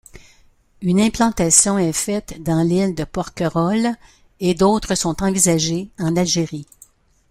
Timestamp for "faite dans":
1.93-2.63